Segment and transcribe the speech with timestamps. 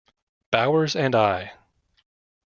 [0.49, 1.51] Bowers and I.